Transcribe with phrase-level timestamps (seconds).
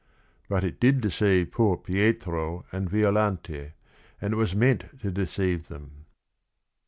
[0.49, 3.73] But it did deceive poor Pietro and Violante,
[4.19, 6.07] and it was meant to deceive them.